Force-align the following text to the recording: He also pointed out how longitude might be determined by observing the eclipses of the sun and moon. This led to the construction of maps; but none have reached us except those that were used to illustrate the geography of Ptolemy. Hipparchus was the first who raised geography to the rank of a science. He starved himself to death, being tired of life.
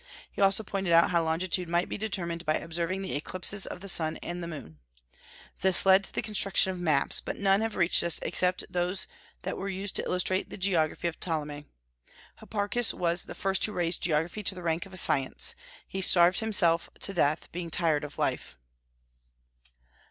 He 0.31 0.41
also 0.41 0.63
pointed 0.63 0.91
out 0.93 1.11
how 1.11 1.23
longitude 1.23 1.69
might 1.69 1.87
be 1.87 1.95
determined 1.95 2.43
by 2.43 2.55
observing 2.55 3.03
the 3.03 3.15
eclipses 3.15 3.67
of 3.67 3.81
the 3.81 3.87
sun 3.87 4.17
and 4.23 4.41
moon. 4.41 4.79
This 5.61 5.85
led 5.85 6.03
to 6.05 6.11
the 6.15 6.23
construction 6.23 6.71
of 6.71 6.79
maps; 6.79 7.21
but 7.21 7.37
none 7.37 7.61
have 7.61 7.75
reached 7.75 8.01
us 8.01 8.17
except 8.23 8.65
those 8.67 9.05
that 9.43 9.59
were 9.59 9.69
used 9.69 9.95
to 9.97 10.03
illustrate 10.03 10.49
the 10.49 10.57
geography 10.57 11.07
of 11.07 11.19
Ptolemy. 11.19 11.65
Hipparchus 12.39 12.95
was 12.95 13.25
the 13.25 13.35
first 13.35 13.63
who 13.67 13.73
raised 13.73 14.01
geography 14.01 14.41
to 14.41 14.55
the 14.55 14.63
rank 14.63 14.87
of 14.87 14.93
a 14.93 14.97
science. 14.97 15.53
He 15.87 16.01
starved 16.01 16.39
himself 16.39 16.89
to 17.01 17.13
death, 17.13 17.51
being 17.51 17.69
tired 17.69 18.03
of 18.03 18.17
life. 18.17 18.57